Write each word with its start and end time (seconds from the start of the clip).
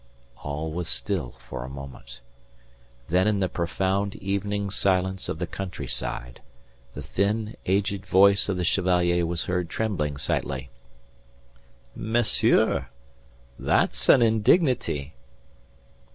All 0.41 0.71
was 0.71 0.87
still 0.89 1.35
for 1.47 1.63
a 1.63 1.69
moment. 1.69 2.21
Then 3.09 3.27
in 3.27 3.39
the 3.39 3.47
profound 3.47 4.15
evening 4.15 4.71
silence 4.71 5.29
of 5.29 5.37
the 5.37 5.45
countryside 5.45 6.41
the 6.95 7.03
thin, 7.03 7.55
aged 7.67 8.07
voice 8.07 8.49
of 8.49 8.57
the 8.57 8.63
Chevalier 8.63 9.27
was 9.27 9.43
heard 9.45 9.69
trembling 9.69 10.17
slightly. 10.17 10.71
"Monsieur! 11.95 12.87
That's 13.59 14.09
an 14.09 14.23
indignity." 14.23 15.13